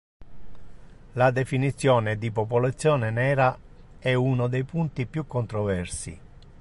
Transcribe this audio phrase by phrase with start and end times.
[1.13, 3.55] La definizione di popolazione nera
[3.99, 6.19] è uno dei punti più controversi.